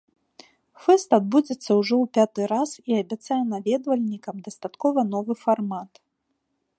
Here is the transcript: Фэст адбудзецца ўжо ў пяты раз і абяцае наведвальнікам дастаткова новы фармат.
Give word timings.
Фэст 0.83 1.09
адбудзецца 1.17 1.71
ўжо 1.79 1.95
ў 2.05 2.09
пяты 2.19 2.41
раз 2.53 2.71
і 2.91 2.97
абяцае 3.03 3.39
наведвальнікам 3.53 4.35
дастаткова 4.47 4.99
новы 5.13 5.33
фармат. 5.43 5.91